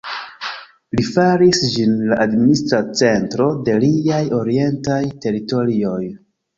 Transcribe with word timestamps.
Li 0.99 1.05
faris 1.09 1.59
ĝin 1.75 1.93
la 2.13 2.19
administra 2.25 2.81
centro 3.03 3.53
de 3.71 3.79
liaj 3.87 4.25
orientaj 4.43 5.03
teritorioj. 5.25 6.05